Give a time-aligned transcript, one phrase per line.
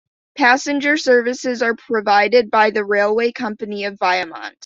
[0.35, 4.55] Passenger services are provided by the railway company of Viamont.